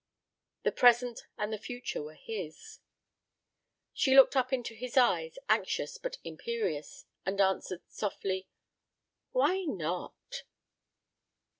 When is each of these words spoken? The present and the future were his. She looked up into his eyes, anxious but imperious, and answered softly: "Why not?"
The 0.63 0.71
present 0.71 1.19
and 1.37 1.53
the 1.53 1.59
future 1.59 2.01
were 2.01 2.15
his. 2.15 2.79
She 3.93 4.15
looked 4.15 4.35
up 4.35 4.51
into 4.51 4.73
his 4.73 4.97
eyes, 4.97 5.37
anxious 5.47 5.99
but 5.99 6.17
imperious, 6.23 7.05
and 7.23 7.39
answered 7.39 7.83
softly: 7.87 8.47
"Why 9.31 9.61
not?" 9.65 10.41